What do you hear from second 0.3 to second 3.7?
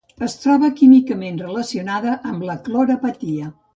troba químicament relacionada amb la clorapatita.